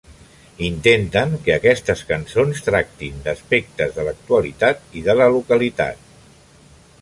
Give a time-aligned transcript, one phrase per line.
[0.67, 6.11] Intenten que aquestes cançons tractin d’aspectes de l'actualitat i de la localitat.